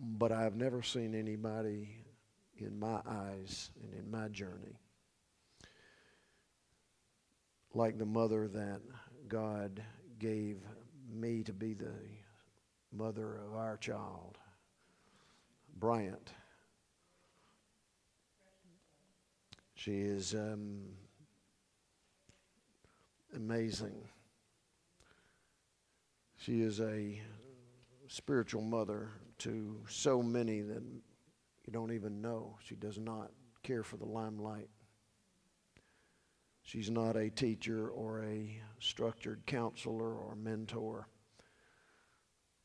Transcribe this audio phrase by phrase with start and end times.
[0.00, 1.90] but I've never seen anybody
[2.56, 4.78] in my eyes and in my journey
[7.74, 8.80] like the mother that
[9.28, 9.82] God
[10.18, 10.58] gave
[11.08, 11.94] me to be the
[12.92, 14.38] mother of our child,
[15.78, 16.32] Bryant.
[19.74, 20.80] She is um,
[23.34, 24.08] amazing.
[26.36, 27.20] She is a
[28.08, 30.82] spiritual mother to so many that
[31.66, 32.56] you don't even know.
[32.64, 33.30] She does not
[33.62, 34.68] care for the limelight.
[36.62, 41.08] She's not a teacher or a structured counselor or mentor.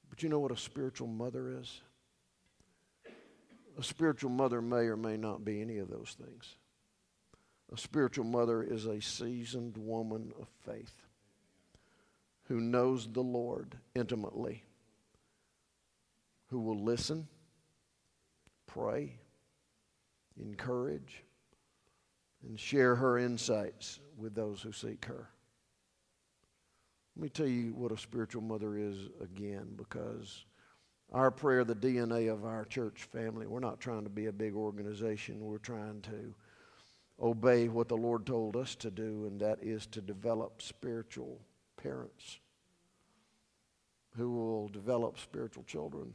[0.10, 1.82] But you know what a spiritual mother is?
[3.78, 6.56] A spiritual mother may or may not be any of those things.
[7.74, 10.94] A spiritual mother is a seasoned woman of faith
[12.48, 14.64] who knows the Lord intimately
[16.56, 17.28] who will listen,
[18.66, 19.12] pray,
[20.42, 21.22] encourage,
[22.48, 25.28] and share her insights with those who seek her.
[27.18, 30.46] Let me tell you what a spiritual mother is again, because
[31.12, 34.56] our prayer, the DNA of our church family, we're not trying to be a big
[34.56, 35.42] organization.
[35.42, 36.34] We're trying to
[37.22, 41.42] obey what the Lord told us to do, and that is to develop spiritual
[41.76, 42.40] parents
[44.16, 46.14] who will develop spiritual children.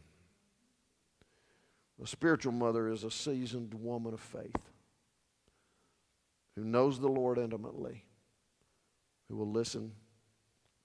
[2.02, 4.70] A spiritual mother is a seasoned woman of faith
[6.56, 8.04] who knows the Lord intimately,
[9.28, 9.92] who will listen,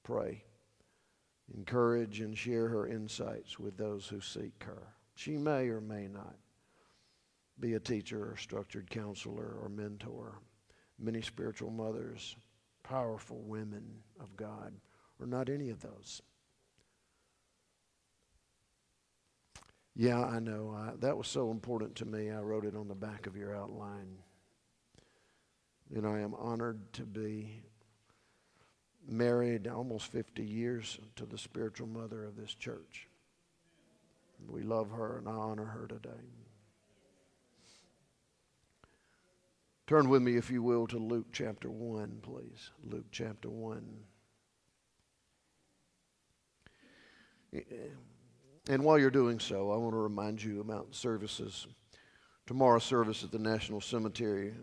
[0.04, 0.44] pray,
[1.56, 4.88] encourage, and share her insights with those who seek her.
[5.16, 6.36] She may or may not
[7.60, 10.40] be a teacher or structured counselor or mentor.
[11.00, 12.36] Many spiritual mothers,
[12.84, 14.74] powerful women of God,
[15.22, 16.22] are not any of those.
[19.96, 20.76] Yeah, I know.
[20.76, 22.30] I, that was so important to me.
[22.30, 24.18] I wrote it on the back of your outline.
[25.94, 27.62] And I am honored to be
[29.08, 33.08] married almost 50 years to the spiritual mother of this church.
[34.50, 36.10] We love her and I honor her today.
[39.88, 42.72] Turn with me, if you will, to Luke chapter 1, please.
[42.84, 43.86] Luke chapter 1.
[48.68, 51.68] And while you're doing so, I want to remind you about services.
[52.48, 54.56] Tomorrow's service at the National Cemetery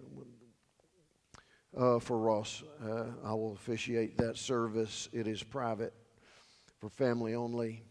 [1.76, 2.64] uh, for Ross.
[2.84, 5.08] Uh, I will officiate that service.
[5.12, 5.94] It is private
[6.80, 7.84] for family only.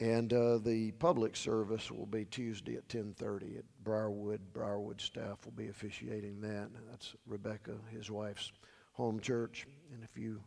[0.00, 4.40] And uh, the public service will be Tuesday at 10:30 at Briarwood.
[4.54, 6.68] Briarwood staff will be officiating that.
[6.90, 8.52] That's Rebecca, his wife's
[8.92, 9.66] home church.
[9.92, 10.42] And if you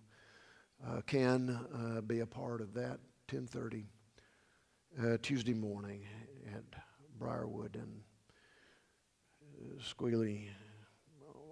[0.88, 3.84] uh, can uh, be a part of that, 10:30
[5.00, 6.02] uh, Tuesday morning
[6.48, 6.64] at
[7.20, 8.02] Briarwood and
[9.62, 10.48] uh, Squealy,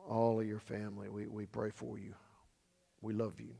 [0.09, 1.07] all of your family.
[1.07, 2.15] We, we pray for you.
[3.01, 3.53] We love you.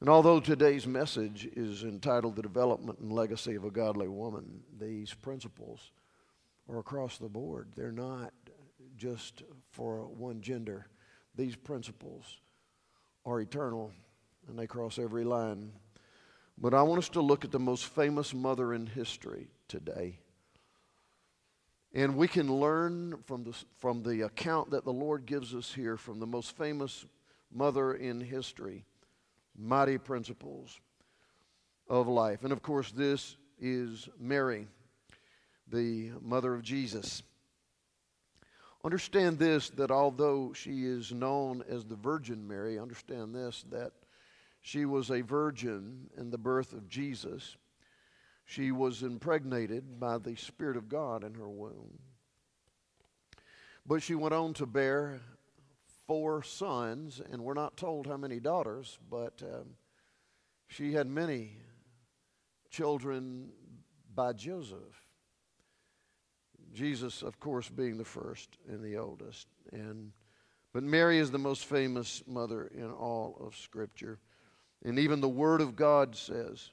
[0.00, 5.14] And although today's message is entitled The Development and Legacy of a Godly Woman, these
[5.14, 5.90] principles
[6.68, 7.68] are across the board.
[7.74, 8.34] They're not
[8.98, 10.88] just for one gender.
[11.34, 12.40] These principles
[13.24, 13.90] are eternal
[14.48, 15.72] and they cross every line
[16.58, 20.18] but I want us to look at the most famous mother in history today.
[21.92, 25.96] And we can learn from the, from the account that the Lord gives us here
[25.96, 27.06] from the most famous
[27.52, 28.84] mother in history
[29.58, 30.80] mighty principles
[31.88, 32.44] of life.
[32.44, 34.66] And of course, this is Mary,
[35.68, 37.22] the mother of Jesus.
[38.84, 43.92] Understand this that although she is known as the Virgin Mary, understand this that
[44.66, 47.56] she was a virgin in the birth of Jesus.
[48.44, 52.00] She was impregnated by the Spirit of God in her womb.
[53.86, 55.20] But she went on to bear
[56.08, 59.76] four sons, and we're not told how many daughters, but um,
[60.66, 61.58] she had many
[62.68, 63.50] children
[64.16, 65.06] by Joseph.
[66.72, 69.46] Jesus, of course, being the first and the oldest.
[69.70, 70.10] And,
[70.72, 74.18] but Mary is the most famous mother in all of Scripture.
[74.84, 76.70] And even the Word of God says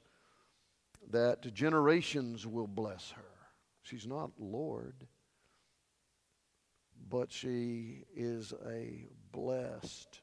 [1.10, 3.22] that generations will bless her.
[3.82, 4.94] She's not Lord,
[7.08, 10.20] but she is a blessed,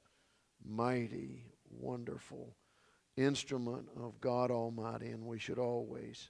[0.63, 2.55] mighty, wonderful
[3.17, 6.29] instrument of God Almighty, and we should always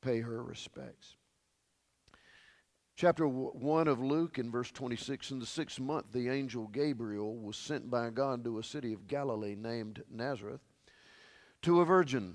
[0.00, 1.17] pay her respects.
[2.98, 7.56] Chapter 1 of Luke, in verse 26, in the sixth month, the angel Gabriel was
[7.56, 10.62] sent by God to a city of Galilee named Nazareth
[11.62, 12.34] to a virgin,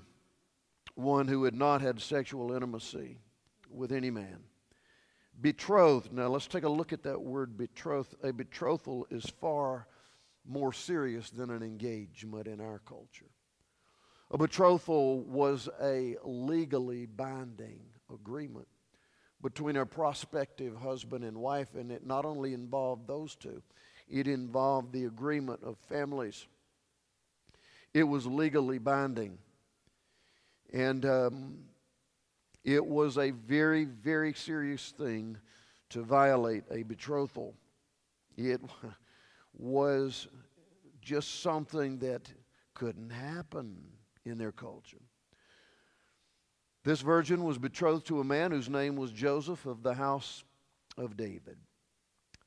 [0.94, 3.18] one who had not had sexual intimacy
[3.70, 4.38] with any man.
[5.38, 6.14] Betrothed.
[6.14, 8.14] Now let's take a look at that word betrothed.
[8.22, 9.86] A betrothal is far
[10.46, 13.28] more serious than an engagement in our culture.
[14.30, 18.66] A betrothal was a legally binding agreement
[19.44, 23.62] between a prospective husband and wife, and it not only involved those two,
[24.08, 26.46] it involved the agreement of families.
[27.92, 29.36] It was legally binding.
[30.72, 31.58] And um,
[32.64, 35.36] it was a very, very serious thing
[35.90, 37.54] to violate a betrothal.
[38.38, 38.62] It
[39.52, 40.26] was
[41.02, 42.32] just something that
[42.72, 43.76] couldn't happen
[44.24, 45.02] in their culture.
[46.84, 50.44] This virgin was betrothed to a man whose name was Joseph of the house
[50.98, 51.56] of David.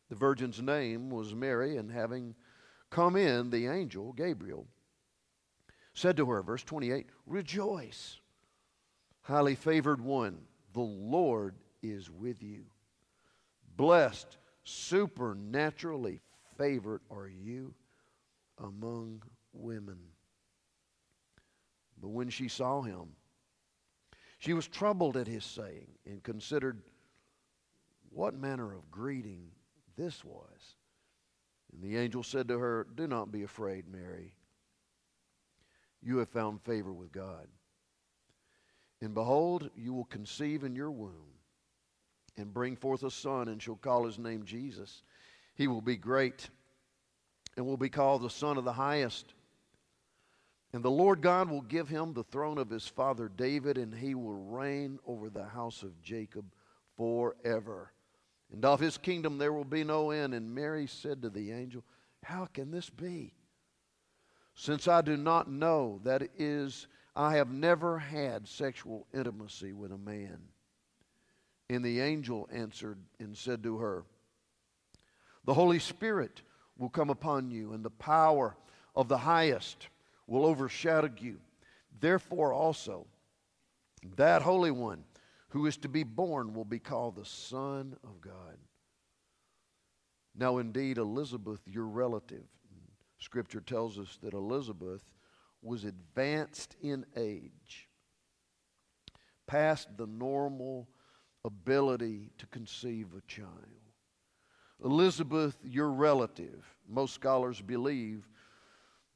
[0.10, 2.36] The virgin's name was Mary, and having
[2.92, 4.68] come in, the angel, Gabriel,
[5.94, 8.20] said to her, verse 28, Rejoice,
[9.22, 10.38] highly favored one,
[10.72, 12.66] the Lord is with you.
[13.76, 16.22] Blessed, supernaturally
[16.58, 17.74] favored are you
[18.60, 19.98] among women.
[22.00, 23.16] But when she saw him,
[24.38, 26.82] she was troubled at his saying and considered
[28.10, 29.50] what manner of greeting
[29.96, 30.76] this was.
[31.74, 34.34] And the angel said to her, Do not be afraid, Mary.
[36.02, 37.48] You have found favor with God.
[39.02, 41.34] And behold, you will conceive in your womb
[42.38, 45.04] and bring forth a son, and shall call his name Jesus.
[45.56, 46.50] He will be great
[47.56, 49.34] and will be called the Son of the Highest.
[50.74, 54.16] And the Lord God will give him the throne of his father David, and he
[54.16, 56.46] will reign over the house of Jacob
[56.98, 57.94] forever.
[58.52, 60.34] And of his kingdom there will be no end.
[60.34, 61.84] And Mary said to the angel,
[62.24, 63.34] How can this be?
[64.56, 69.98] Since I do not know, that is, I have never had sexual intimacy with a
[69.98, 70.40] man.
[71.70, 74.04] And the angel answered and said to her,
[75.46, 76.42] The Holy Spirit
[76.78, 78.56] will come upon you, and the power
[78.96, 79.88] of the highest
[80.28, 81.40] will overshadow you.
[82.00, 83.08] Therefore, also,
[84.16, 85.04] that Holy One
[85.50, 88.58] who is to be born will be called the Son of God.
[90.36, 92.44] Now, indeed, Elizabeth, your relative,
[93.18, 95.04] Scripture tells us that Elizabeth
[95.64, 97.90] was advanced in age,
[99.48, 100.88] past the normal
[101.44, 103.50] ability to conceive a child.
[104.84, 108.28] Elizabeth, your relative, most scholars believe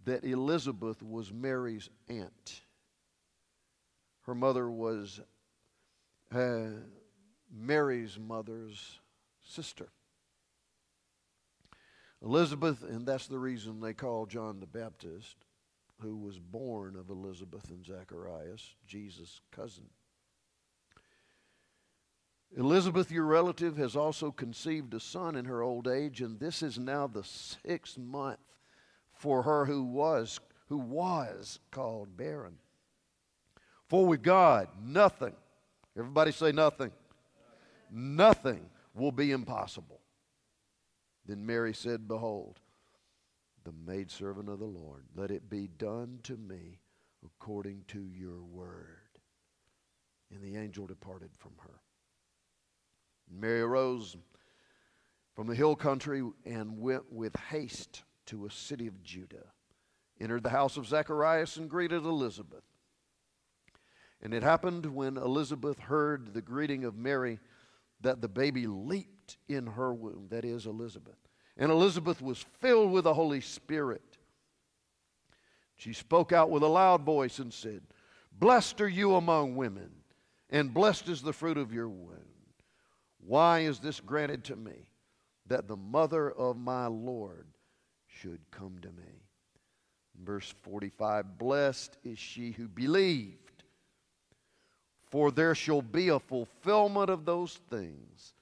[0.05, 2.61] that Elizabeth was Mary's aunt.
[4.23, 5.19] Her mother was
[6.33, 6.67] uh,
[7.51, 8.99] Mary's mother's
[9.43, 9.89] sister.
[12.23, 15.37] Elizabeth, and that's the reason they call John the Baptist,
[16.01, 19.89] who was born of Elizabeth and Zacharias, Jesus' cousin.
[22.55, 26.77] Elizabeth, your relative, has also conceived a son in her old age, and this is
[26.77, 28.39] now the sixth month
[29.21, 32.55] for her who was who was called barren.
[33.87, 35.33] For with God, nothing,
[35.97, 36.91] everybody say nothing,
[37.91, 39.99] nothing will be impossible.
[41.27, 42.59] Then Mary said, Behold,
[43.63, 46.79] the maidservant of the Lord, let it be done to me
[47.23, 49.19] according to your word.
[50.33, 51.81] And the angel departed from her.
[53.29, 54.17] Mary arose
[55.35, 59.45] from the hill country and went with haste to a city of Judah,
[60.19, 62.63] entered the house of Zacharias, and greeted Elizabeth.
[64.21, 67.39] And it happened when Elizabeth heard the greeting of Mary
[67.99, 71.17] that the baby leaped in her womb, that is, Elizabeth.
[71.57, 74.17] And Elizabeth was filled with the Holy Spirit.
[75.75, 77.81] She spoke out with a loud voice and said,
[78.31, 79.89] Blessed are you among women,
[80.49, 82.17] and blessed is the fruit of your womb.
[83.19, 84.87] Why is this granted to me,
[85.47, 87.47] that the mother of my Lord
[88.19, 89.23] should come to me?
[90.23, 93.63] Verse 45 Blessed is she who believed,
[95.09, 98.33] for there shall be a fulfillment of those things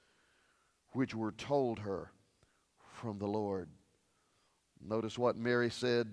[0.93, 2.11] which were told her
[2.93, 3.69] from the Lord.
[4.81, 6.07] Notice what Mary said.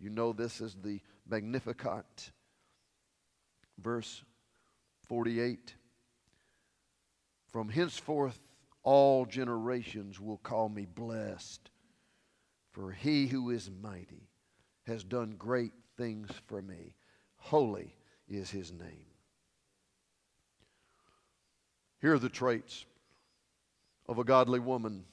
[0.00, 2.30] You know this is the Magnificat.
[3.78, 4.22] Verse
[5.06, 5.74] 48
[7.52, 8.38] From henceforth
[8.82, 11.70] all generations will call me blessed,
[12.72, 14.28] for he who is mighty
[14.86, 16.94] has done great things for me.
[17.36, 17.94] Holy
[18.28, 19.06] is his name.
[22.00, 22.86] Here are the traits
[24.08, 25.04] of a godly woman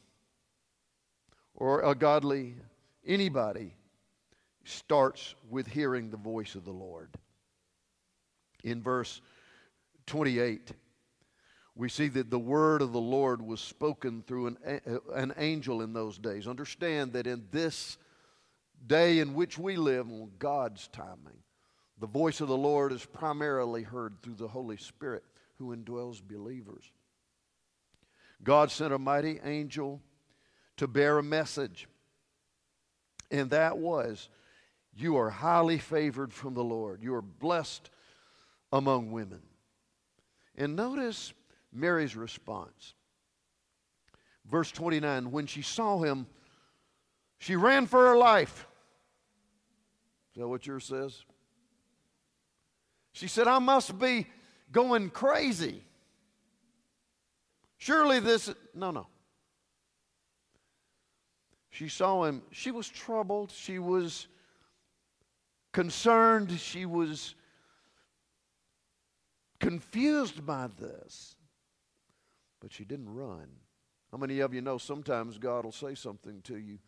[1.56, 2.56] or a godly
[3.06, 3.74] anybody
[4.64, 7.10] starts with hearing the voice of the Lord.
[8.64, 9.22] In verse
[10.06, 10.72] 28,
[11.78, 14.82] we see that the word of the Lord was spoken through an,
[15.14, 16.48] an angel in those days.
[16.48, 17.98] Understand that in this
[18.86, 21.44] day in which we live, on God's timing,
[22.00, 25.24] the voice of the Lord is primarily heard through the Holy Spirit
[25.60, 26.84] who indwells believers.
[28.44, 30.02] God sent a mighty angel
[30.78, 31.88] to bear a message,
[33.30, 34.30] and that was
[34.96, 37.04] you are highly favored from the Lord.
[37.04, 37.90] You are blessed
[38.74, 39.42] among women.
[40.56, 41.34] And notice
[41.72, 42.94] Mary's response.
[44.46, 46.28] Verse 29 When she saw him,
[47.40, 48.68] she ran for her life.
[50.34, 51.24] Is that what yours says?
[53.12, 54.28] She said, I must be
[54.72, 55.84] going crazy.
[57.78, 59.08] Surely this, no, no.
[61.70, 62.42] She saw him.
[62.52, 63.52] She was troubled.
[63.52, 64.28] She was
[65.74, 66.60] concerned.
[66.60, 67.36] She was
[69.60, 71.37] confused by this.
[72.68, 73.48] But she didn't run.
[74.12, 76.80] How many of you know sometimes God will say something to you?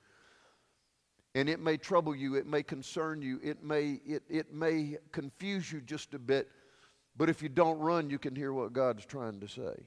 [1.35, 5.71] And it may trouble you, it may concern you, it may, it, it may confuse
[5.71, 6.49] you just a bit,
[7.15, 9.85] but if you don't run, you can hear what God's trying to say.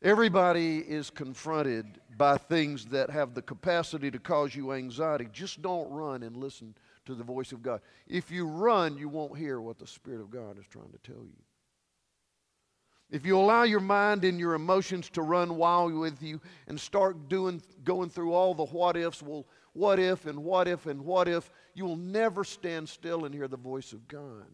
[0.00, 5.26] Everybody is confronted by things that have the capacity to cause you anxiety.
[5.32, 7.80] Just don't run and listen to the voice of God.
[8.06, 11.24] If you run, you won't hear what the Spirit of God is trying to tell
[11.24, 11.42] you.
[13.12, 17.28] If you allow your mind and your emotions to run wild with you and start
[17.28, 21.28] doing, going through all the what ifs, well, what if and what if and what
[21.28, 24.46] if, you will never stand still and hear the voice of God.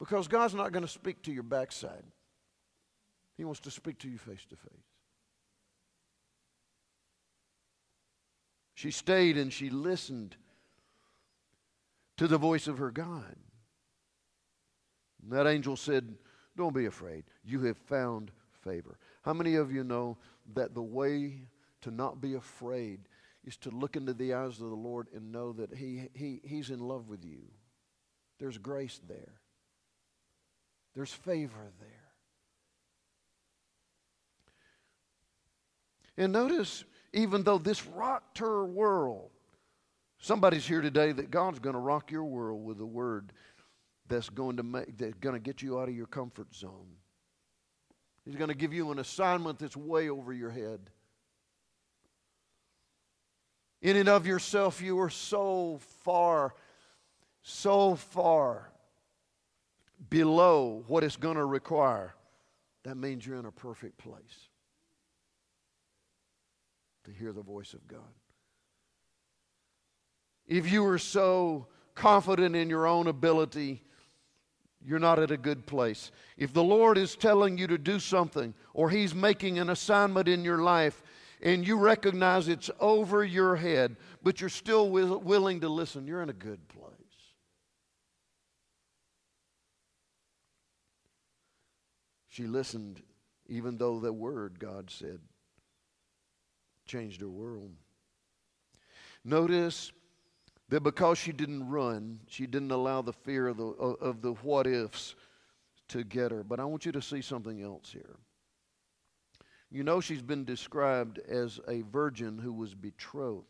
[0.00, 2.02] Because God's not going to speak to your backside.
[3.36, 4.72] He wants to speak to you face to face.
[8.74, 10.34] She stayed and she listened
[12.16, 13.36] to the voice of her God.
[15.22, 16.16] And that angel said,
[16.56, 17.24] Don't be afraid.
[17.44, 18.30] You have found
[18.62, 18.98] favor.
[19.22, 20.16] How many of you know
[20.54, 21.48] that the way
[21.82, 23.00] to not be afraid
[23.44, 26.70] is to look into the eyes of the Lord and know that he, he, He's
[26.70, 27.42] in love with you?
[28.38, 29.40] There's grace there,
[30.94, 31.88] there's favor there.
[36.16, 39.30] And notice, even though this rocked her world,
[40.18, 43.32] somebody's here today that God's going to rock your world with a word
[44.08, 46.96] that's going to make that's going to get you out of your comfort zone.
[48.24, 50.90] He's going to give you an assignment that's way over your head.
[53.82, 56.54] In and of yourself, you are so far,
[57.42, 58.70] so far
[60.08, 62.14] below what it's going to require.
[62.84, 64.48] That means you're in a perfect place
[67.04, 68.00] to hear the voice of God.
[70.46, 73.82] If you are so confident in your own ability,
[74.84, 76.12] you're not at a good place.
[76.36, 80.44] If the Lord is telling you to do something or He's making an assignment in
[80.44, 81.02] your life
[81.42, 86.22] and you recognize it's over your head, but you're still will, willing to listen, you're
[86.22, 86.90] in a good place.
[92.28, 93.00] She listened
[93.46, 95.20] even though the word God said
[96.86, 97.72] changed her world.
[99.24, 99.92] Notice
[100.74, 104.66] that because she didn't run, she didn't allow the fear of the, of the what
[104.66, 105.14] ifs
[105.86, 106.42] to get her.
[106.42, 108.16] But I want you to see something else here.
[109.70, 113.46] You know, she's been described as a virgin who was betrothed.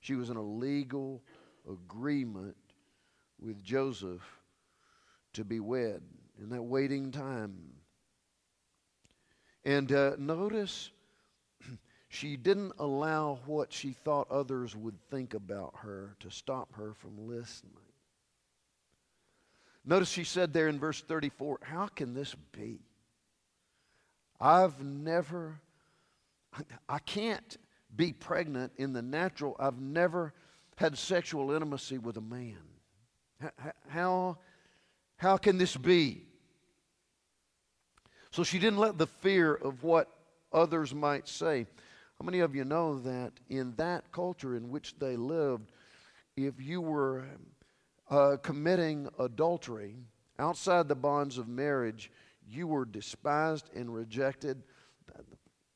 [0.00, 1.22] She was in a legal
[1.70, 2.56] agreement
[3.38, 4.22] with Joseph
[5.34, 6.00] to be wed
[6.42, 7.56] in that waiting time.
[9.66, 10.92] And uh, notice
[12.14, 17.28] she didn't allow what she thought others would think about her to stop her from
[17.28, 17.72] listening.
[19.84, 22.78] Notice she said there in verse 34, How can this be?
[24.40, 25.60] I've never,
[26.88, 27.56] I can't
[27.94, 29.56] be pregnant in the natural.
[29.58, 30.32] I've never
[30.76, 32.58] had sexual intimacy with a man.
[33.88, 34.38] How,
[35.16, 36.22] how can this be?
[38.30, 40.08] So she didn't let the fear of what
[40.52, 41.66] others might say.
[42.18, 45.70] How many of you know that in that culture in which they lived,
[46.36, 47.24] if you were
[48.10, 49.96] uh, committing adultery
[50.38, 52.10] outside the bonds of marriage,
[52.46, 54.62] you were despised and rejected.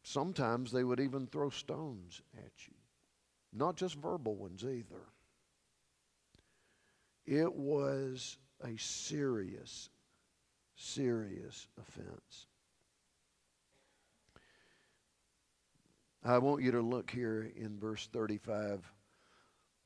[0.02, 2.75] Sometimes they would even throw stones at you,
[3.52, 5.04] not just verbal ones either.
[7.26, 9.90] It was a serious,
[10.76, 12.48] serious offense.
[16.29, 18.81] I want you to look here in verse 35.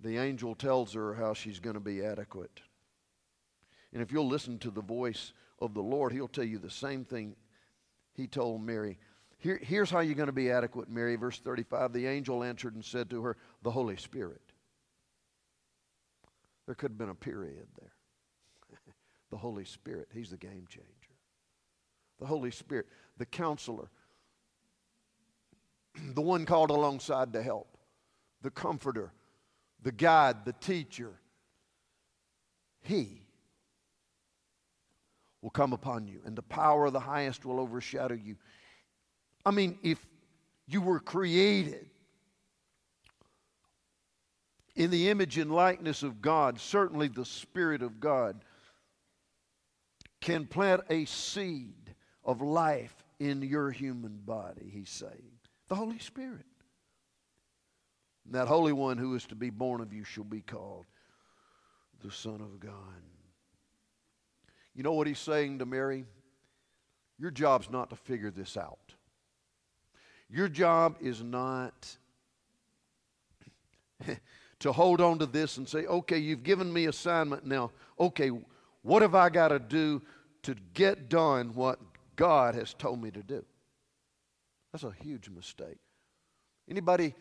[0.01, 2.63] The angel tells her how she's going to be adequate.
[3.93, 7.05] And if you'll listen to the voice of the Lord, He'll tell you the same
[7.05, 7.37] thing
[8.15, 8.99] He told Mary.
[9.39, 11.15] Here, here's how you're going to be adequate, Mary.
[11.15, 14.43] Verse 35 The angel answered and said to her, The Holy Spirit.
[16.67, 17.95] There could have been a period there.
[19.31, 20.89] the Holy Spirit, He's the game changer.
[22.19, 23.91] The Holy Spirit, the counselor,
[26.15, 27.77] the one called alongside to help,
[28.43, 29.13] the comforter,
[29.83, 31.13] the guide, the teacher.
[32.81, 33.23] He
[35.41, 38.37] will come upon you, and the power of the highest will overshadow you.
[39.45, 40.05] I mean, if
[40.67, 41.91] you were created
[44.75, 48.45] in the image and likeness of God, certainly the Spirit of God
[50.21, 51.95] can plant a seed
[52.25, 55.33] of life in your human body, he's saying.
[55.73, 56.45] The Holy Spirit.
[58.27, 60.85] And that Holy One who is to be born of you shall be called
[62.05, 63.01] the Son of God.
[64.75, 66.05] You know what he's saying to Mary?
[67.19, 68.93] Your job's not to figure this out.
[70.29, 71.97] Your job is not
[74.59, 77.71] to hold on to this and say, okay, you've given me assignment now.
[77.99, 78.31] Okay,
[78.83, 80.03] what have I got to do
[80.43, 81.79] to get done what
[82.15, 83.43] God has told me to do?
[84.73, 85.79] That's a huge mistake.
[86.69, 87.15] Anybody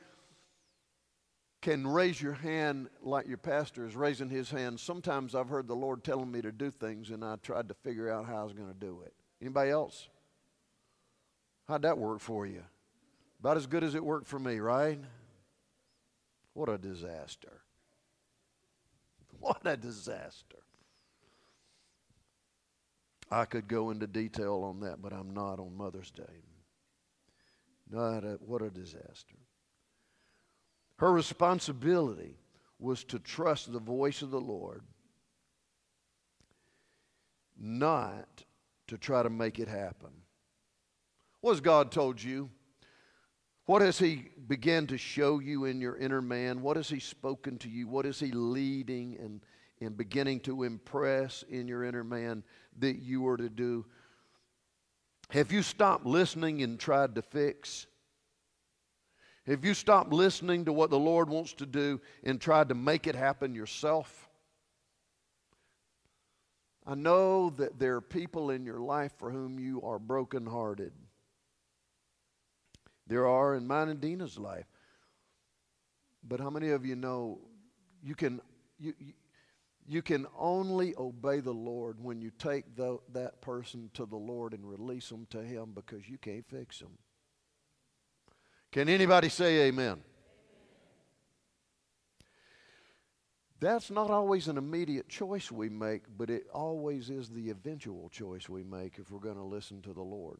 [1.61, 4.79] can raise your hand like your pastor is raising his hand.
[4.79, 8.09] Sometimes I've heard the Lord telling me to do things and I tried to figure
[8.09, 9.13] out how I was going to do it.
[9.41, 10.07] Anybody else?
[11.67, 12.63] How'd that work for you?
[13.39, 14.99] About as good as it worked for me, right?
[16.53, 17.53] What a disaster.
[19.39, 20.59] What a disaster.
[23.31, 26.43] I could go into detail on that, but I'm not on Mother's Day.
[27.91, 29.35] Not a, what a disaster.
[30.97, 32.37] Her responsibility
[32.79, 34.81] was to trust the voice of the Lord,
[37.59, 38.43] not
[38.87, 40.09] to try to make it happen.
[41.41, 42.49] What has God told you?
[43.65, 46.61] What has He began to show you in your inner man?
[46.61, 47.87] What has He spoken to you?
[47.87, 49.41] What is He leading and,
[49.81, 52.43] and beginning to impress in your inner man
[52.79, 53.85] that you are to do?
[55.31, 57.87] Have you stopped listening and tried to fix?
[59.47, 63.07] Have you stopped listening to what the Lord wants to do and tried to make
[63.07, 64.29] it happen yourself?
[66.85, 70.91] I know that there are people in your life for whom you are brokenhearted.
[73.07, 74.67] There are in mine and Dina's life.
[76.23, 77.39] But how many of you know
[78.03, 78.41] you can
[78.79, 78.93] you,
[79.87, 84.53] you can only obey the Lord when you take the, that person to the Lord
[84.53, 86.97] and release them to Him because you can't fix them.
[88.71, 90.01] Can anybody say amen?
[93.59, 98.49] That's not always an immediate choice we make, but it always is the eventual choice
[98.49, 100.39] we make if we're going to listen to the Lord.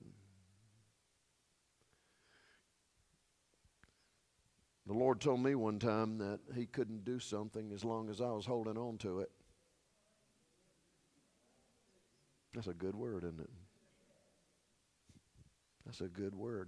[4.92, 8.30] The Lord told me one time that He couldn't do something as long as I
[8.30, 9.32] was holding on to it.
[12.54, 13.50] That's a good word, isn't it?
[15.86, 16.68] That's a good word.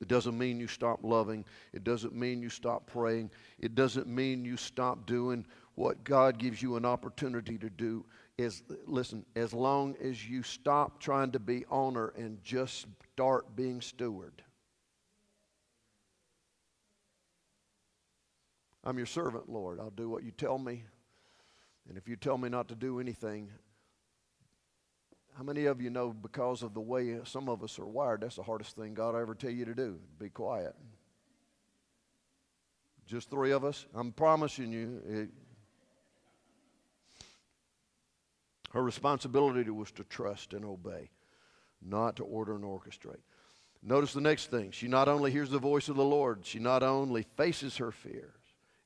[0.00, 1.44] It doesn't mean you stop loving.
[1.74, 3.30] It doesn't mean you stop praying.
[3.58, 8.06] It doesn't mean you stop doing what God gives you an opportunity to do.
[8.38, 13.82] Is listen, as long as you stop trying to be owner and just start being
[13.82, 14.42] steward.
[18.88, 19.80] I'm your servant, Lord.
[19.80, 20.82] I'll do what you tell me.
[21.90, 23.50] And if you tell me not to do anything,
[25.36, 28.36] how many of you know because of the way some of us are wired, that's
[28.36, 29.98] the hardest thing God ever tell you to do?
[30.18, 30.74] Be quiet.
[33.06, 33.84] Just three of us?
[33.94, 35.02] I'm promising you.
[35.06, 35.28] It,
[38.72, 41.10] her responsibility was to trust and obey,
[41.82, 43.20] not to order and orchestrate.
[43.82, 44.70] Notice the next thing.
[44.70, 48.37] She not only hears the voice of the Lord, she not only faces her fears.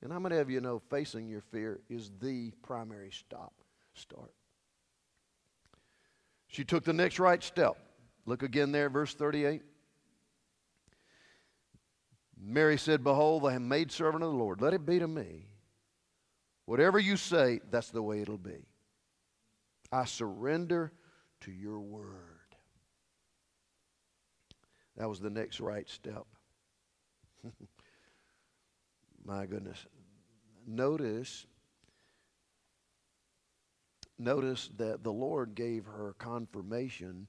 [0.02, 3.52] And how many of you know facing your fear is the primary stop,
[3.94, 4.34] start?
[6.48, 7.76] She took the next right step.
[8.26, 9.62] Look again there, verse 38.
[12.44, 14.60] Mary said, Behold, I am maidservant of the Lord.
[14.60, 15.46] Let it be to me.
[16.66, 18.66] Whatever you say, that's the way it'll be.
[19.92, 20.92] I surrender
[21.42, 22.06] to your word.
[24.96, 26.26] That was the next right step.
[29.24, 29.86] My goodness.
[30.66, 31.46] Notice
[34.18, 37.26] notice that the Lord gave her confirmation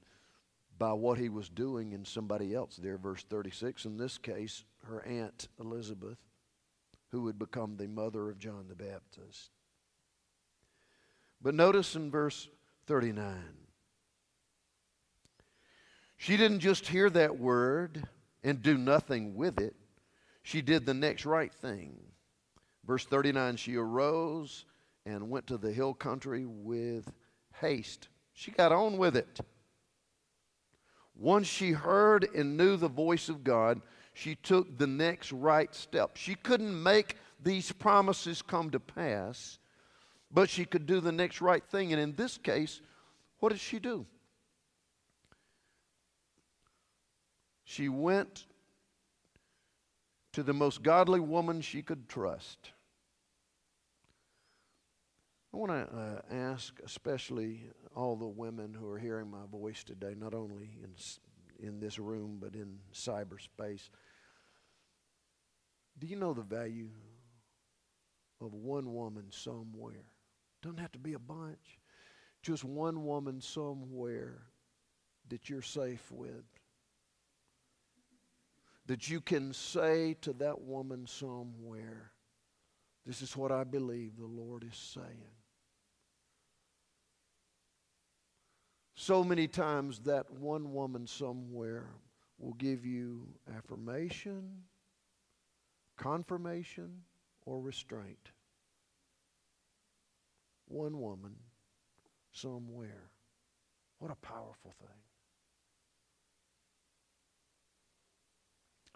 [0.78, 5.04] by what he was doing in somebody else there verse 36 in this case her
[5.04, 6.18] aunt Elizabeth
[7.10, 9.50] who would become the mother of John the Baptist.
[11.40, 12.48] But notice in verse
[12.86, 13.34] 39
[16.16, 18.04] she didn't just hear that word
[18.44, 19.74] and do nothing with it
[20.44, 21.96] she did the next right thing.
[22.86, 24.66] Verse 39 She arose
[25.06, 27.10] and went to the hill country with
[27.60, 28.08] haste.
[28.34, 29.40] She got on with it.
[31.16, 33.80] Once she heard and knew the voice of God,
[34.12, 36.16] she took the next right step.
[36.16, 39.58] She couldn't make these promises come to pass,
[40.30, 41.92] but she could do the next right thing.
[41.92, 42.82] And in this case,
[43.38, 44.04] what did she do?
[47.64, 48.44] She went
[50.34, 52.72] to the most godly woman she could trust.
[55.52, 57.62] I want to uh, ask, especially
[57.94, 60.94] all the women who are hearing my voice today, not only in,
[61.64, 63.90] in this room, but in cyberspace.
[66.00, 66.90] Do you know the value
[68.40, 70.06] of one woman somewhere?
[70.62, 71.78] Doesn't have to be a bunch.
[72.42, 74.42] Just one woman somewhere
[75.28, 76.42] that you're safe with
[78.86, 82.12] that you can say to that woman somewhere,
[83.06, 85.34] This is what I believe the Lord is saying.
[88.94, 91.86] So many times, that one woman somewhere
[92.38, 94.62] will give you affirmation,
[95.96, 97.02] confirmation,
[97.44, 98.30] or restraint.
[100.66, 101.34] One woman
[102.32, 103.10] somewhere.
[103.98, 105.03] What a powerful thing.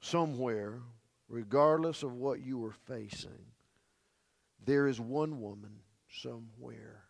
[0.00, 0.80] Somewhere,
[1.28, 3.52] regardless of what you are facing,
[4.64, 5.80] there is one woman
[6.10, 7.04] somewhere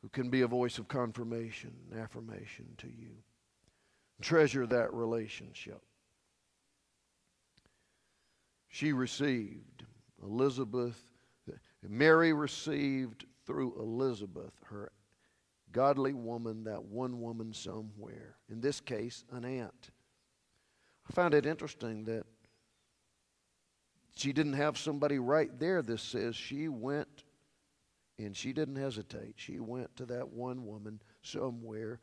[0.00, 3.14] who can be a voice of confirmation and affirmation to you.
[4.20, 5.80] Treasure that relationship.
[8.68, 9.84] She received
[10.22, 10.98] Elizabeth,
[11.86, 14.92] Mary received through Elizabeth, her
[15.72, 18.36] godly woman, that one woman somewhere.
[18.48, 19.90] In this case, an aunt.
[21.08, 22.24] I found it interesting that
[24.14, 25.82] she didn't have somebody right there.
[25.82, 27.24] This says she went
[28.18, 29.34] and she didn't hesitate.
[29.36, 32.00] She went to that one woman somewhere.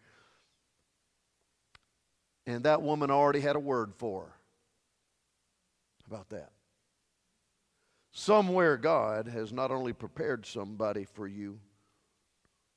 [2.46, 4.34] And that woman already had a word for her.
[6.08, 6.52] About that?
[8.12, 11.60] Somewhere God has not only prepared somebody for you,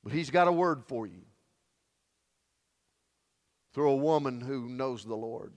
[0.03, 1.23] but He's got a word for you
[3.73, 5.53] through a woman who knows the Lord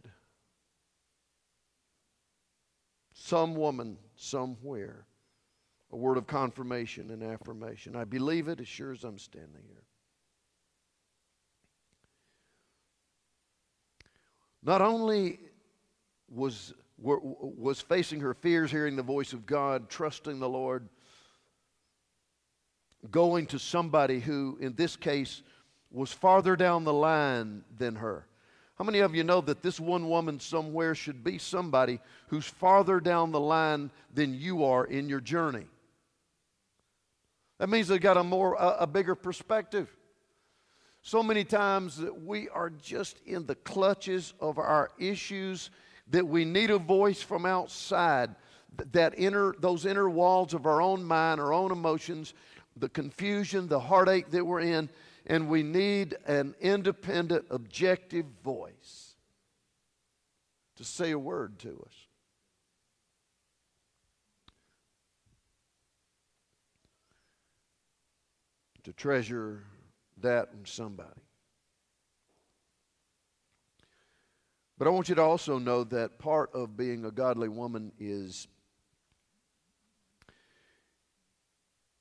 [3.26, 5.06] some woman somewhere
[5.92, 7.96] a word of confirmation and affirmation.
[7.96, 9.82] I believe it as sure as I'm standing here.
[14.62, 15.38] Not only
[16.28, 20.88] was, was facing her fears, hearing the voice of God, trusting the Lord,
[23.10, 25.42] going to somebody who, in this case,
[25.92, 28.26] was farther down the line than her.
[28.76, 33.00] How many of you know that this one woman somewhere should be somebody who's farther
[33.00, 35.66] down the line than you are in your journey?
[37.58, 39.90] That means they've got a more a, a bigger perspective.
[41.00, 45.70] So many times that we are just in the clutches of our issues
[46.08, 48.34] that we need a voice from outside
[48.92, 52.34] that inner those inner walls of our own mind, our own emotions,
[52.76, 54.90] the confusion, the heartache that we're in
[55.26, 59.16] and we need an independent, objective voice
[60.76, 61.94] to say a word to us.
[68.84, 69.64] To treasure
[70.18, 71.10] that in somebody.
[74.78, 78.46] But I want you to also know that part of being a godly woman is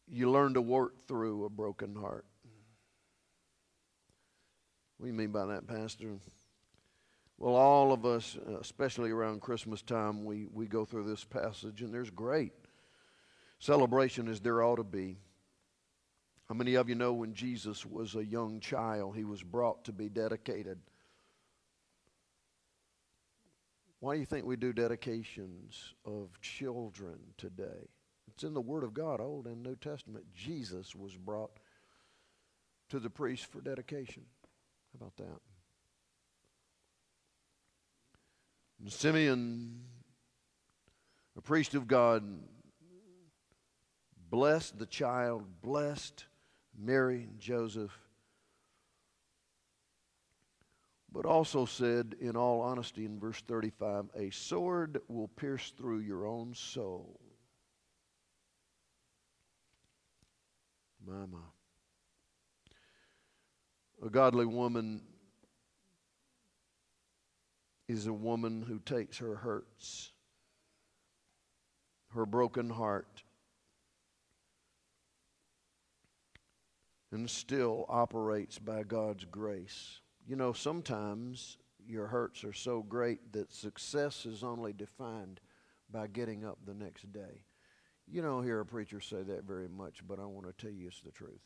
[0.07, 2.25] you learn to work through a broken heart.
[4.97, 6.17] What do you mean by that, Pastor?
[7.37, 11.81] Well, all of us, uh, especially around Christmas time, we, we go through this passage,
[11.81, 12.53] and there's great
[13.59, 15.17] celebration as there ought to be.
[16.47, 19.91] How many of you know when Jesus was a young child, he was brought to
[19.91, 20.79] be dedicated?
[23.99, 27.89] Why do you think we do dedications of children today?
[28.27, 30.25] It's in the Word of God, Old and New Testament.
[30.33, 31.51] Jesus was brought
[32.89, 34.23] to the priest for dedication.
[34.95, 35.41] About that?
[38.79, 39.81] And Simeon,
[41.37, 42.23] a priest of God,
[44.29, 46.25] blessed the child, blessed
[46.77, 47.97] Mary and Joseph,
[51.11, 56.25] but also said, in all honesty, in verse 35, a sword will pierce through your
[56.25, 57.19] own soul.
[61.05, 61.54] My, my.
[64.05, 65.01] A godly woman
[67.87, 70.11] is a woman who takes her hurts,
[72.13, 73.23] her broken heart,
[77.11, 80.01] and still operates by God's grace.
[80.27, 85.39] You know, sometimes your hurts are so great that success is only defined
[85.89, 87.41] by getting up the next day.
[88.07, 90.89] You don't hear a preacher say that very much, but I want to tell you
[90.89, 91.41] it's the truth.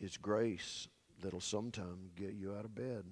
[0.00, 0.88] It's grace
[1.22, 3.04] that'll sometime get you out of bed.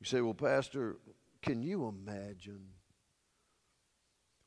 [0.00, 0.96] You say, well, Pastor,
[1.42, 2.60] can you imagine?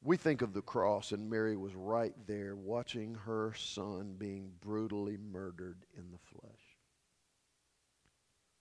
[0.01, 5.17] We think of the cross, and Mary was right there watching her son being brutally
[5.17, 6.77] murdered in the flesh.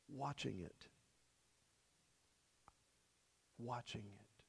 [0.08, 0.86] Watching it.
[3.58, 4.42] Watching it.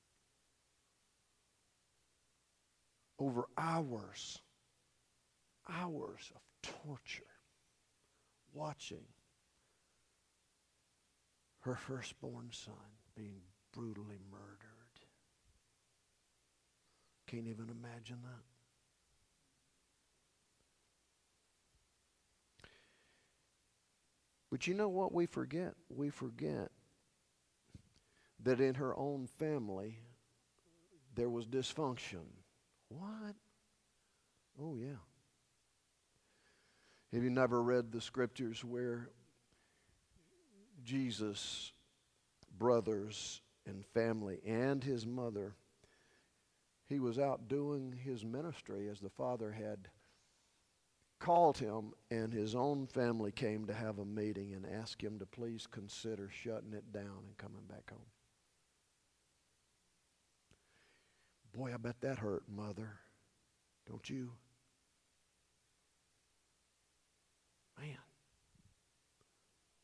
[3.20, 4.40] Over hours
[5.70, 7.24] hours of torture
[8.54, 9.06] watching
[11.62, 12.74] her firstborn son
[13.16, 13.42] being
[13.74, 14.80] brutally murdered.
[17.28, 18.44] Can't even imagine that.
[24.50, 25.76] But you know what we forget?
[25.90, 26.72] We forget
[28.44, 30.00] that in her own family
[31.16, 32.26] there was dysfunction.
[32.88, 33.36] What?
[34.60, 35.09] Oh, yeah.
[37.14, 39.10] Have you never read the scriptures where
[40.84, 41.72] Jesus'
[42.58, 45.56] brothers and family and his mother,
[46.88, 49.88] he was out doing his ministry as the Father had
[51.20, 55.26] called him, and his own family came to have a meeting and asked him to
[55.26, 58.00] please consider shutting it down and coming back home.
[61.54, 63.00] Boy, I bet that hurt, mother.
[63.88, 64.32] Don't you?
[67.78, 67.98] Man,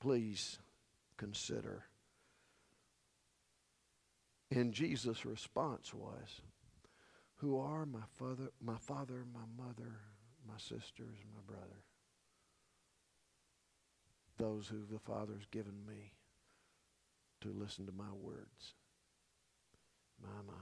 [0.05, 0.59] please
[1.17, 1.83] consider.
[4.51, 6.41] And Jesus' response was,
[7.37, 9.93] Who are my father, my father, my mother,
[10.47, 11.81] my sisters, my brother?
[14.37, 16.11] Those who the Father's given me
[17.41, 18.75] to listen to my words.
[20.21, 20.53] My, my.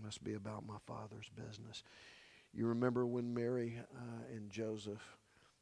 [0.00, 1.82] Must be about my Father's business.
[2.54, 5.16] You remember when Mary uh, and Joseph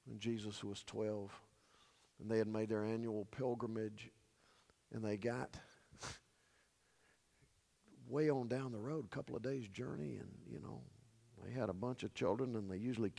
[0.05, 1.33] when Jesus was 12.
[2.21, 4.11] And they had made their annual pilgrimage.
[4.93, 5.57] And they got
[8.09, 10.17] way on down the road, a couple of days' journey.
[10.17, 10.81] And, you know,
[11.45, 13.13] they had a bunch of children, and they usually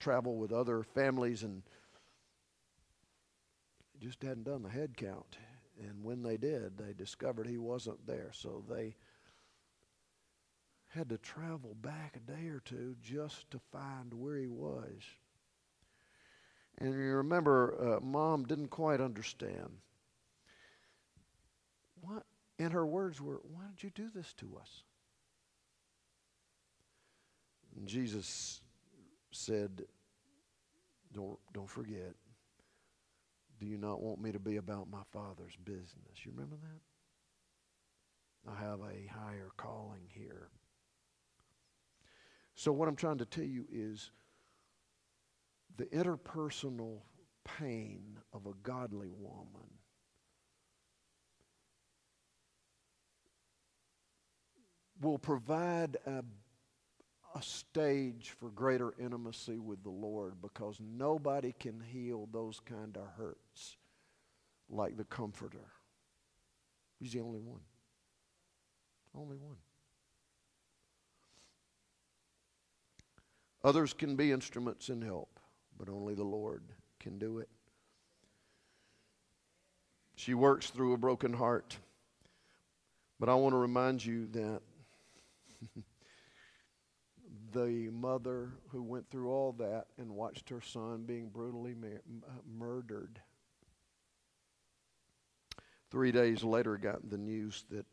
[0.00, 1.62] travel with other families and
[4.00, 5.36] just hadn't done the head count.
[5.80, 8.30] And when they did, they discovered he wasn't there.
[8.32, 8.96] So they
[10.88, 15.02] had to travel back a day or two just to find where he was.
[16.78, 19.70] And you remember, uh, mom didn't quite understand.
[22.00, 22.24] What?
[22.58, 24.82] And her words were, Why did you do this to us?
[27.76, 28.60] And Jesus
[29.30, 29.84] said,
[31.12, 32.14] Don't, don't forget.
[33.60, 36.24] Do you not want me to be about my Father's business?
[36.24, 36.80] You remember that?
[38.50, 40.48] I have a higher calling here.
[42.54, 44.10] So, what I'm trying to tell you is
[45.76, 47.00] the interpersonal
[47.44, 49.68] pain of a godly woman
[55.00, 56.22] will provide a,
[57.34, 63.06] a stage for greater intimacy with the Lord because nobody can heal those kind of
[63.16, 63.76] hurts
[64.70, 65.72] like the Comforter.
[66.98, 67.60] He's the only one.
[69.14, 69.56] Only one.
[73.64, 75.31] Others can be instruments in help,
[75.82, 76.62] but only the Lord
[77.00, 77.48] can do it.
[80.14, 81.76] She works through a broken heart.
[83.18, 84.60] But I want to remind you that
[87.52, 93.18] the mother who went through all that and watched her son being brutally uh, murdered.
[95.90, 97.86] Three days later, got the news that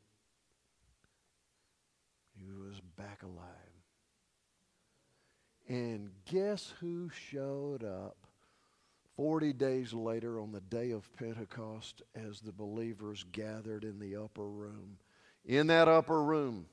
[2.37, 3.68] he was back alive.
[5.69, 8.17] And guess who showed up
[9.15, 14.47] 40 days later on the day of Pentecost as the believers gathered in the upper
[14.49, 14.97] room?
[15.45, 16.65] In that upper room,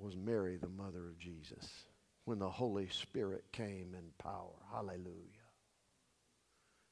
[0.00, 1.84] was Mary, the mother of Jesus,
[2.24, 4.56] when the Holy Spirit came in power.
[4.72, 5.04] Hallelujah.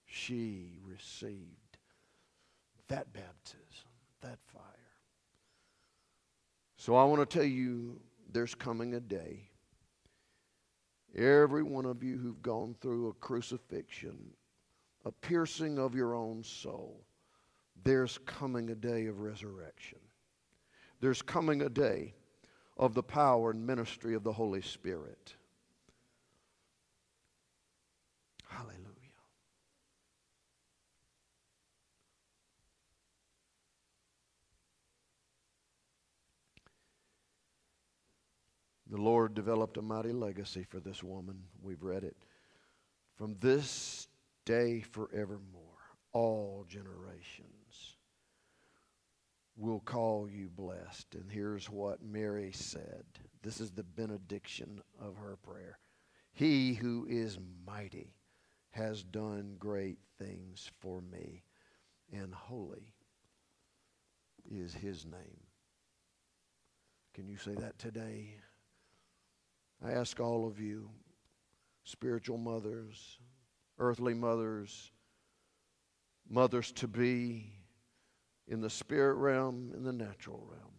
[0.06, 1.78] She received
[2.88, 3.88] that baptism,
[4.20, 4.62] that fire.
[6.76, 9.48] So I want to tell you there's coming a day.
[11.16, 14.18] Every one of you who've gone through a crucifixion,
[15.04, 17.02] a piercing of your own soul,
[17.84, 19.98] there's coming a day of resurrection.
[21.00, 22.14] There's coming a day
[22.76, 25.34] of the power and ministry of the Holy Spirit.
[28.46, 28.78] Hallelujah.
[38.90, 41.42] The Lord developed a mighty legacy for this woman.
[41.62, 42.16] We've read it.
[43.16, 44.08] From this
[44.46, 45.62] day forevermore,
[46.12, 47.96] all generations
[49.56, 51.14] will call you blessed.
[51.16, 53.04] And here's what Mary said
[53.42, 55.78] this is the benediction of her prayer
[56.32, 58.14] He who is mighty
[58.70, 61.42] has done great things for me,
[62.12, 62.94] and holy
[64.50, 65.40] is his name.
[67.14, 68.36] Can you say that today?
[69.84, 70.90] I ask all of you,
[71.84, 73.18] spiritual mothers,
[73.78, 74.90] earthly mothers,
[76.28, 77.52] mothers to be,
[78.48, 80.72] in the spirit realm, in the natural realm?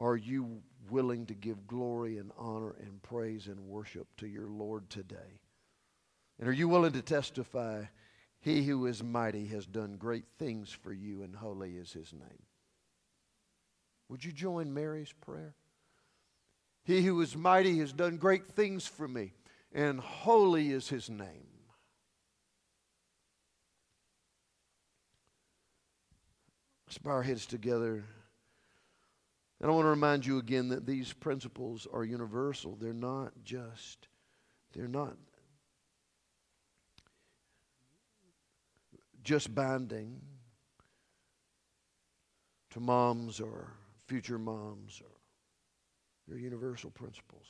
[0.00, 4.90] Are you willing to give glory and honor and praise and worship to your Lord
[4.90, 5.40] today?
[6.38, 7.84] And are you willing to testify,
[8.40, 12.42] He who is mighty has done great things for you, and holy is His name?
[14.08, 15.54] Would you join Mary's prayer?
[16.84, 19.32] He who is mighty has done great things for me,
[19.72, 21.46] and holy is His name.
[26.86, 28.04] Let's bow our heads together.
[29.60, 32.76] And I want to remind you again that these principles are universal.
[32.76, 34.08] They're not just,
[34.72, 35.16] they're not
[39.22, 40.20] just binding
[42.70, 43.72] to moms or
[44.06, 45.21] future moms or
[46.28, 47.46] they're universal principles.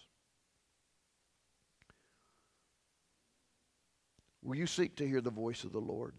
[4.42, 6.14] Will you seek to hear the voice of the Lord?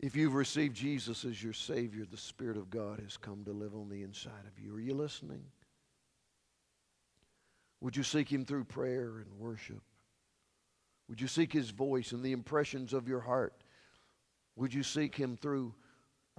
[0.00, 3.74] If you've received Jesus as your Savior, the Spirit of God has come to live
[3.74, 4.74] on the inside of you.
[4.74, 5.42] Are you listening?
[7.80, 9.80] Would you seek Him through prayer and worship?
[11.08, 13.54] Would you seek His voice and the impressions of your heart?
[14.56, 15.74] Would you seek Him through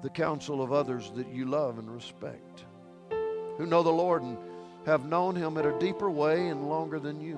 [0.01, 2.65] the counsel of others that you love and respect,
[3.57, 4.37] who know the Lord and
[4.85, 7.37] have known Him in a deeper way and longer than you?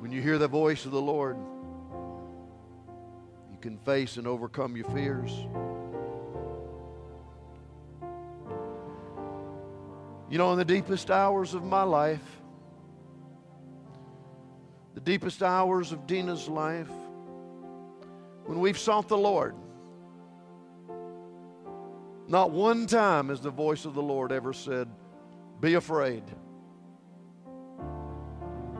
[0.00, 1.36] When you hear the voice of the Lord,
[3.50, 5.32] you can face and overcome your fears.
[10.30, 12.22] You know, in the deepest hours of my life,
[14.94, 16.90] the deepest hours of Dina's life,
[18.44, 19.54] when we've sought the Lord,
[22.28, 24.88] not one time has the voice of the Lord ever said,
[25.60, 26.22] Be afraid.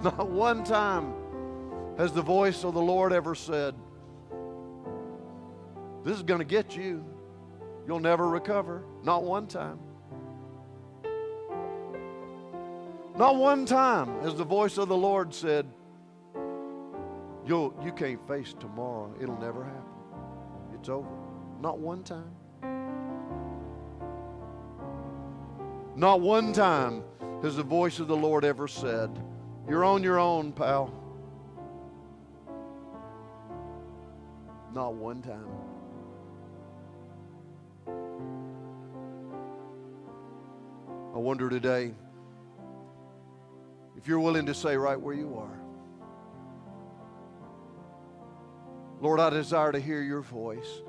[0.03, 1.13] Not one time
[1.97, 3.75] has the voice of the Lord ever said,
[6.09, 7.05] this is going to get you.
[7.87, 8.83] You'll never recover.
[9.03, 9.79] Not one time.
[13.17, 15.67] Not one time has the voice of the Lord said,
[17.47, 19.15] You'll, you can't face tomorrow.
[19.21, 19.83] It'll never happen.
[20.75, 21.09] It's over.
[21.61, 22.31] Not one time.
[25.99, 27.03] Not one time
[27.43, 29.11] has the voice of the Lord ever said,
[29.69, 30.95] You're on your own, pal.
[34.73, 35.49] Not one time.
[41.17, 41.93] I wonder today
[43.97, 45.59] if you're willing to say right where you are,
[49.01, 50.81] Lord, I desire to hear your voice.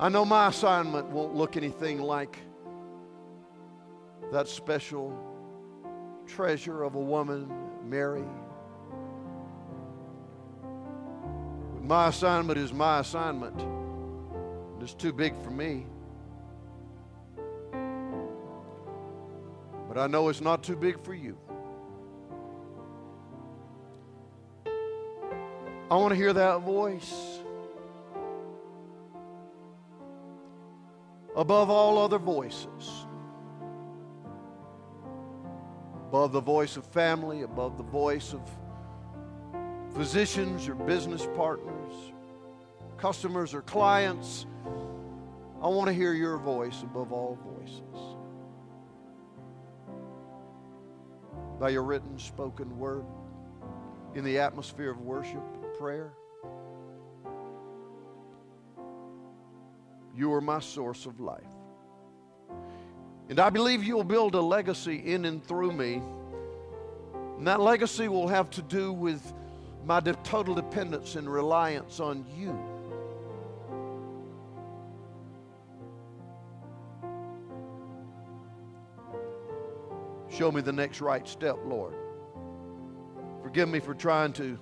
[0.00, 2.36] I know my assignment won't look anything like
[4.32, 5.16] that special
[6.26, 7.50] treasure of a woman,
[7.84, 8.24] Mary.
[11.82, 13.64] My assignment is my assignment.
[14.80, 15.86] It's too big for me.
[19.88, 21.38] But I know it's not too big for you.
[25.88, 27.38] I want to hear that voice.
[31.36, 33.05] Above all other voices.
[36.16, 38.40] Above the voice of family, above the voice of
[39.94, 41.92] physicians or business partners,
[42.96, 44.46] customers or clients.
[45.62, 48.16] I want to hear your voice above all voices.
[51.60, 53.04] By your written, spoken word
[54.14, 56.14] in the atmosphere of worship and prayer.
[60.16, 61.55] You are my source of life.
[63.28, 66.00] And I believe you'll build a legacy in and through me.
[67.38, 69.32] And that legacy will have to do with
[69.84, 72.58] my de- total dependence and reliance on you.
[80.30, 81.94] Show me the next right step, Lord.
[83.42, 84.58] Forgive me for trying to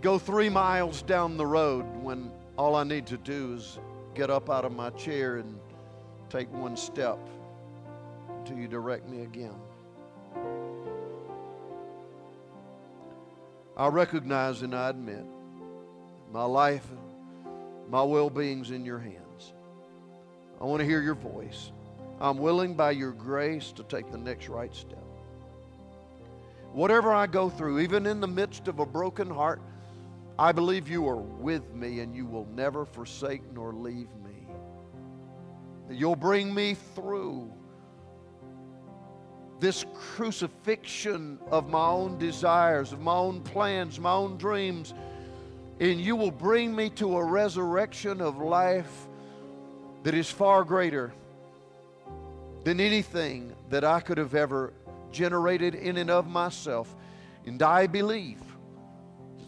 [0.00, 3.78] go three miles down the road when all I need to do is
[4.14, 5.58] get up out of my chair and
[6.28, 7.18] take one step
[8.38, 9.54] until you direct me again.
[13.76, 15.24] I recognize and I admit
[16.32, 16.86] my life,
[17.88, 19.52] my well being's in your hands.
[20.60, 21.72] I want to hear your voice.
[22.20, 25.04] I'm willing by your grace to take the next right step.
[26.72, 29.60] Whatever I go through, even in the midst of a broken heart,
[30.38, 34.48] I believe you are with me and you will never forsake nor leave me.
[35.90, 37.52] You'll bring me through
[39.60, 44.92] this crucifixion of my own desires, of my own plans, my own dreams,
[45.78, 49.06] and you will bring me to a resurrection of life
[50.02, 51.12] that is far greater
[52.64, 54.72] than anything that I could have ever
[55.12, 56.94] generated in and of myself.
[57.46, 58.40] And I believe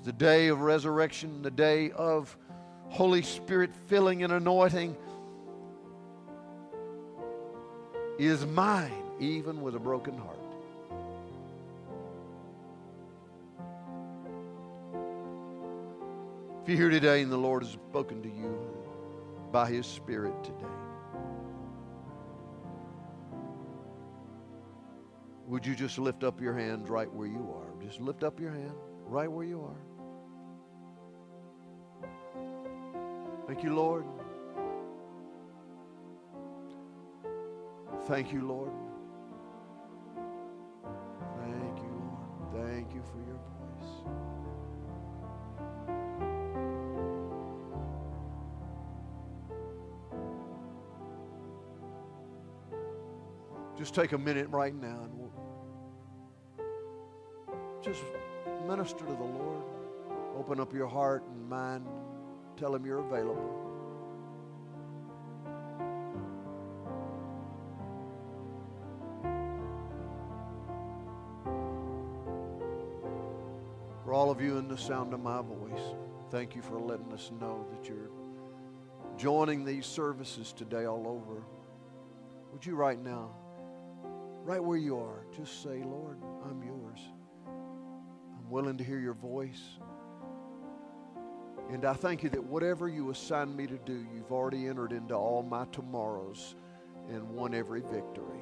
[0.07, 2.39] the day of resurrection, the day of
[2.91, 4.97] Holy Spirit filling and anointing
[8.17, 10.39] is mine, even with a broken heart.
[16.63, 18.57] If you're here today and the Lord has spoken to you
[19.51, 20.57] by His Spirit today,
[25.49, 27.85] would you just lift up your hand right where you are?
[27.85, 28.75] Just lift up your hand
[29.09, 29.96] right where you are.
[33.47, 34.05] Thank you, Lord.
[38.07, 38.73] Thank you, Lord.
[41.39, 42.67] Thank you, Lord.
[42.67, 44.17] Thank you for your voice.
[53.79, 55.33] Just take a minute right now and we'll
[57.83, 58.03] just
[58.67, 59.63] minister to the Lord.
[60.37, 61.87] Open up your heart and mind.
[62.57, 63.67] Tell him you're available.
[74.05, 75.95] For all of you in the sound of my voice,
[76.31, 78.11] thank you for letting us know that you're
[79.19, 81.43] joining these services today all over.
[82.53, 83.31] Would you right now,
[84.45, 87.01] right where you are, just say, Lord, I'm yours.
[87.47, 89.61] I'm willing to hear your voice.
[91.71, 95.15] And I thank you that whatever you assign me to do, you've already entered into
[95.15, 96.55] all my tomorrows
[97.09, 98.41] and won every victory.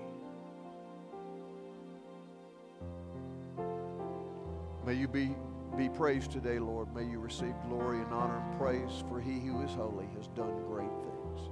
[4.87, 5.35] May you be,
[5.79, 6.95] be praised today, Lord.
[6.95, 10.63] May you receive glory and honor and praise, for he who is holy has done
[10.67, 11.49] great things.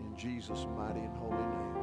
[0.00, 1.77] In Jesus' mighty and holy name.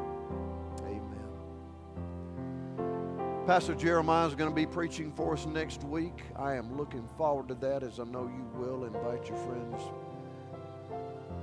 [3.46, 6.24] Pastor Jeremiah is going to be preaching for us next week.
[6.36, 8.86] I am looking forward to that, as I know you will.
[8.86, 9.80] Invite your friends